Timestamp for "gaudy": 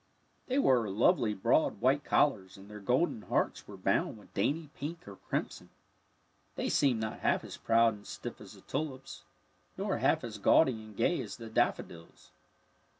10.39-10.71